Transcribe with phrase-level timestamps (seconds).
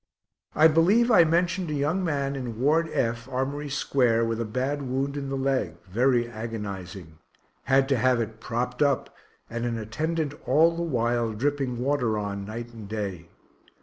[0.55, 4.81] I believe I mentioned a young man in Ward F, Armory square, with a bad
[4.81, 7.19] wound in the leg, very agonizing
[7.65, 9.15] had to have it propt up,
[9.47, 13.29] and an attendant all the while dripping water on night and day.